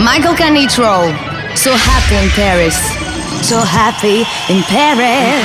[0.00, 1.12] Michael Canitrot.
[1.54, 2.74] So happy in Paris.
[3.46, 5.44] So happy in Paris.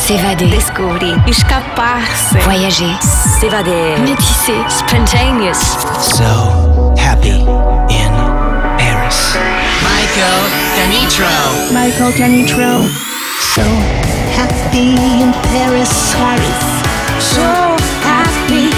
[0.00, 0.48] S'évader.
[0.48, 1.14] Descobrir.
[1.28, 2.38] Escapar-se.
[2.38, 2.96] Voyager.
[3.38, 3.98] S'évader.
[4.00, 4.64] Métisser.
[4.70, 5.60] Spontaneous.
[6.00, 7.44] So happy
[7.92, 8.12] in
[8.78, 9.36] Paris.
[9.84, 10.42] Michael
[10.76, 11.72] Canitrot.
[11.72, 12.88] Michael Canitrot.
[13.54, 13.62] So
[14.32, 16.64] happy in Paris, Paris.
[17.20, 17.44] So
[18.08, 18.75] happy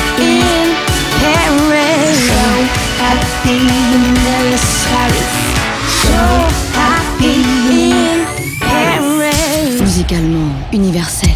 [9.80, 11.28] Musicalement universel.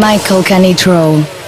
[0.00, 1.39] Dance, dance,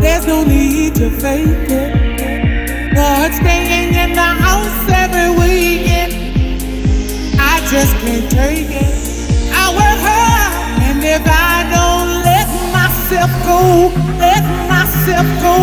[0.00, 2.94] There's no need to fake it.
[2.94, 6.12] But staying in the house every weekend,
[7.38, 8.94] I just can't take it.
[9.52, 15.56] I work hard, and if I don't let myself go, let myself go,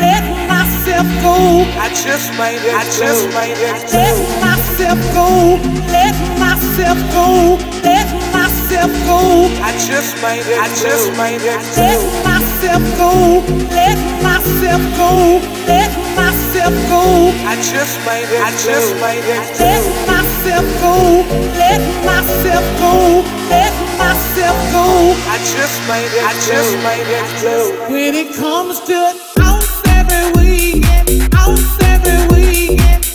[0.00, 1.36] let myself go,
[1.80, 5.56] I just might, I just might, let myself go,
[5.92, 9.20] let myself go, let myself go,
[9.60, 13.40] I just might, I just might, let myself go,
[13.72, 19.24] let myself go, let myself go, I just might, I just might,
[19.56, 21.24] let myself go,
[21.56, 28.80] let myself go, let myself go, I just might, I just might, when it comes
[28.80, 33.09] to house every weekend, house every weekend,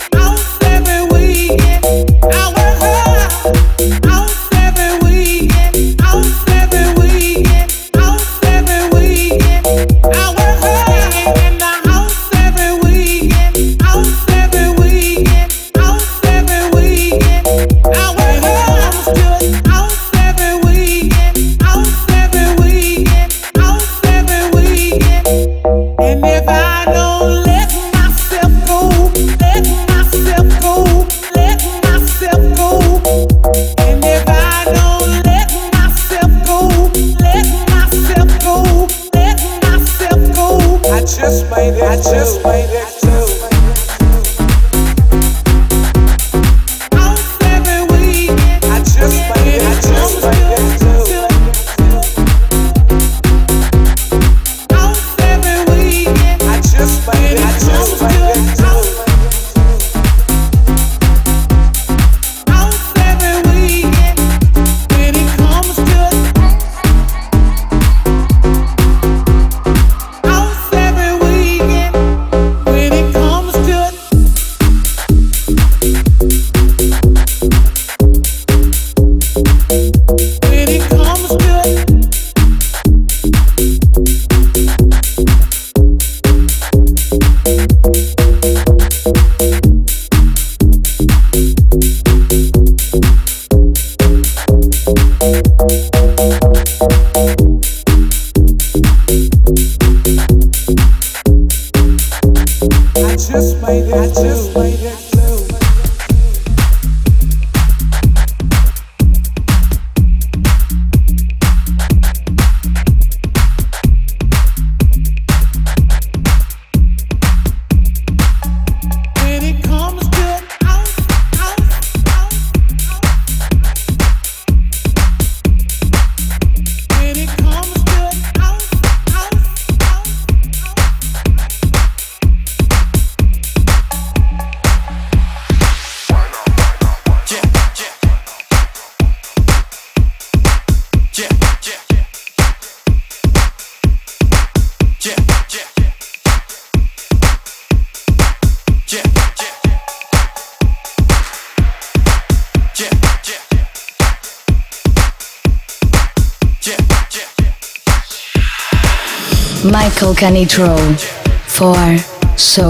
[160.16, 161.02] Michael Canitrot
[161.46, 161.98] for
[162.38, 162.70] So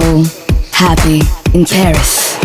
[0.71, 1.21] Happy
[1.53, 2.44] in Paris.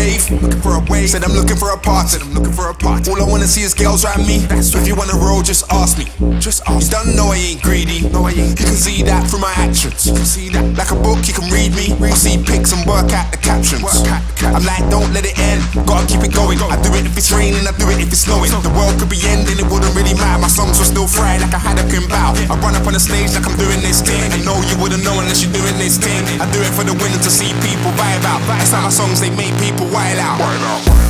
[0.00, 1.10] Looking for a wave, looking for a wave.
[1.10, 3.06] Said I'm looking for a part, said I'm looking for a part.
[3.08, 4.38] All I wanna see is girls around me.
[4.48, 6.08] That's if you wanna roll, just ask me.
[6.40, 6.88] Just ask.
[6.88, 8.08] You don't know I ain't greedy.
[8.08, 8.56] No, I ain't.
[8.56, 10.06] You can see that through my actions.
[10.06, 10.64] You can see that.
[10.72, 11.92] Like a book, you can read me.
[12.00, 12.16] Read.
[12.16, 13.84] See pics and work out the captions.
[13.84, 14.56] Work out the captions.
[14.56, 15.60] I'm like, don't let it end.
[15.84, 16.56] Gotta keep it going.
[16.64, 18.48] I do it if it's raining, I do it if it's snowing.
[18.48, 20.40] The world could be ending, it wouldn't really matter.
[20.40, 22.32] My songs were still fried like I had a pin bow.
[22.48, 24.24] I run up on the stage like I'm doing this thing.
[24.32, 26.24] I know you wouldn't know unless you're doing this thing.
[26.40, 28.40] I do it for the winner to see people vibe out.
[28.48, 30.38] That's how my songs they make people wild out.
[30.40, 31.09] Wild out.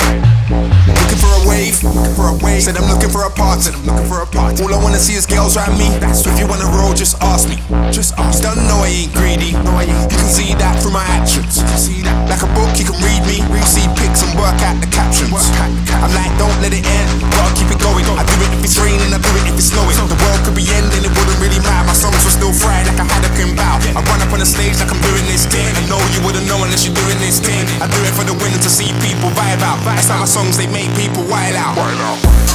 [2.61, 4.61] Said I'm looking for a part, said I'm looking for a part.
[4.61, 5.89] All I wanna see is girls around me.
[6.13, 7.57] So if you wanna roll, just ask me.
[7.89, 8.45] Just ask.
[8.45, 9.57] Don't know I ain't greedy.
[9.65, 10.11] No, I ain't.
[10.13, 11.57] You can see that through my actions.
[11.57, 12.13] You can see that.
[12.29, 13.41] Like a book, you can read me.
[13.41, 15.33] You see pics and work out the captions.
[15.33, 17.09] I'm like, don't let it end.
[17.33, 18.05] Gotta keep it going.
[18.13, 19.97] I do it if it's raining, I do it if it's snowing.
[19.97, 21.89] The world could be ending, it wouldn't really matter.
[21.89, 23.81] My songs were still fried like I had a pin bow.
[23.97, 25.65] I run up on the stage like I'm doing this thing.
[25.73, 27.65] I know you wouldn't know unless you're doing this thing.
[27.81, 29.81] I do it for the winner to see people vibe out.
[30.01, 31.77] That's how my songs they make people wild out.
[31.77, 32.50] Wild out.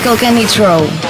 [0.00, 1.09] Michael Canitrot.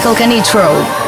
[0.00, 0.99] Canitrot.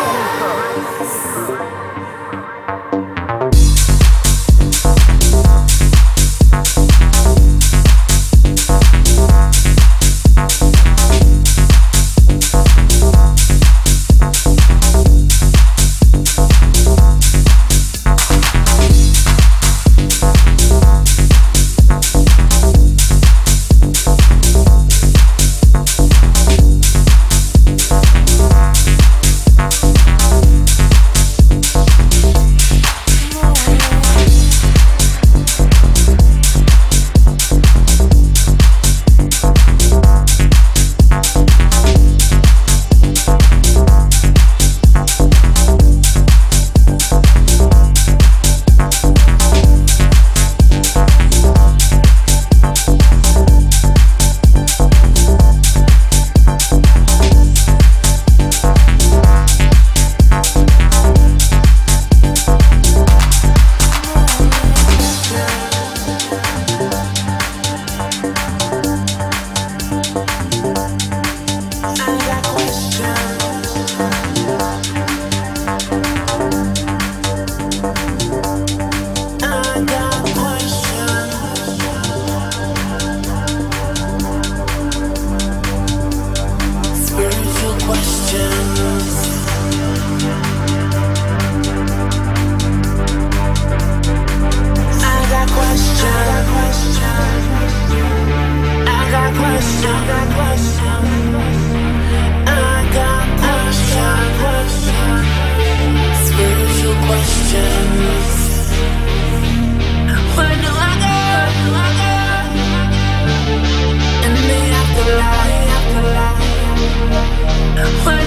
[118.05, 118.21] Michael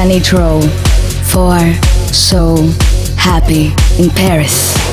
[0.00, 0.64] Canitrot
[1.30, 1.60] for
[2.10, 2.56] So
[3.18, 3.66] Happy
[4.02, 4.89] in Paris.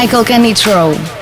[0.00, 1.19] Michael Canitrot.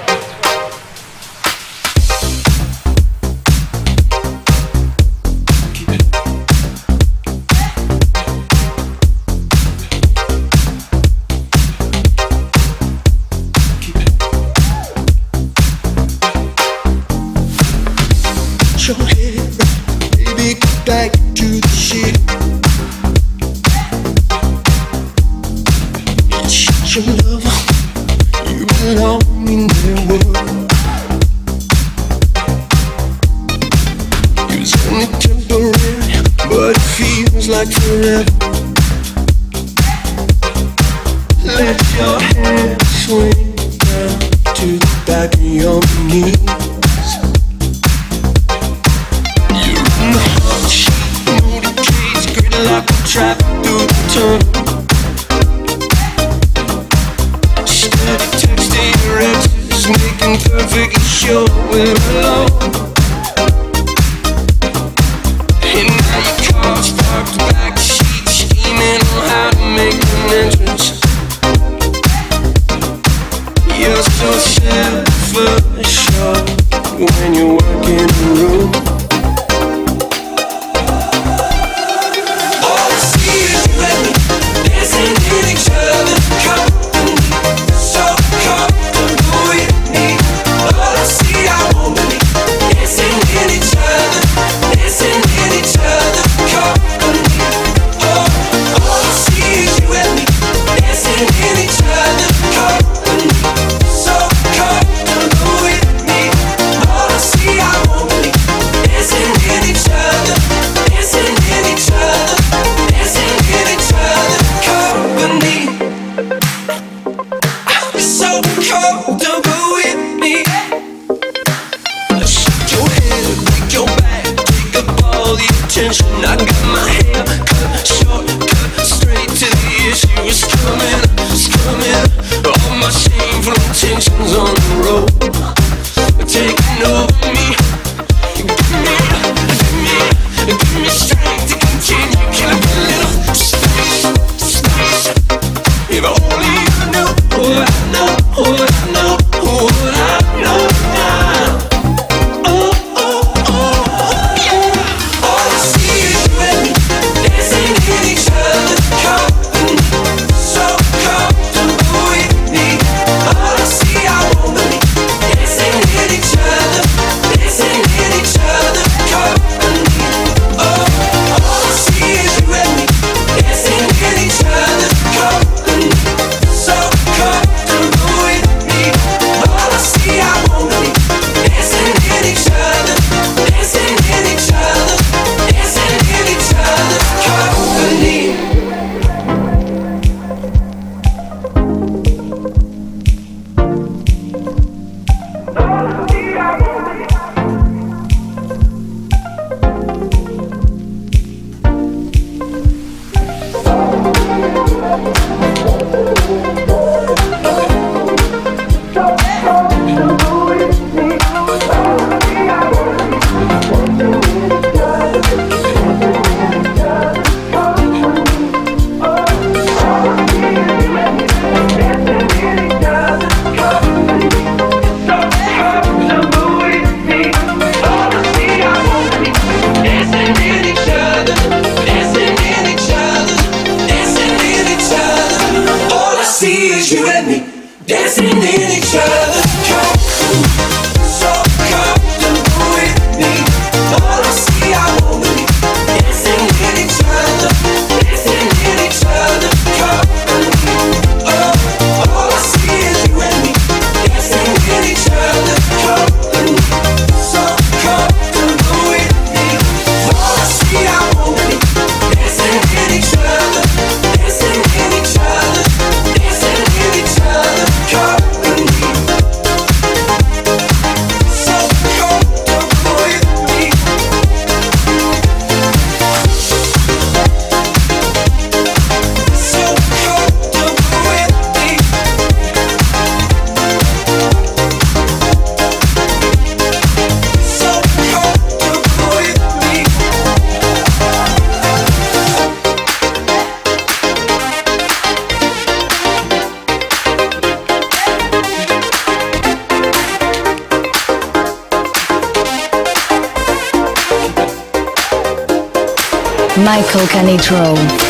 [306.68, 308.07] Michael Canitrot.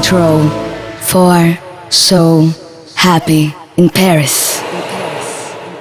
[0.00, 0.48] Canitrot
[1.02, 2.48] for So
[2.94, 4.62] Happy in Paris.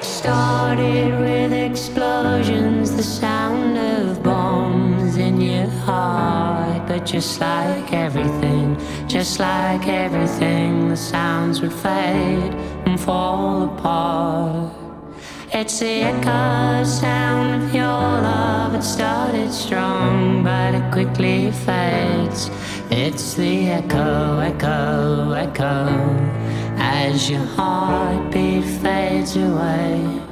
[0.02, 9.40] Started with explosions, the sound of bombs in your heart, but just like everything Just
[9.40, 12.54] like everything, the sounds would fade
[12.86, 14.74] and fall apart.
[15.54, 18.76] It's the echo sound of your love.
[18.76, 22.52] It started strong, but it quickly fades.
[23.40, 25.88] The echo, echo, echo,
[26.78, 30.29] as your heartbeat fades away.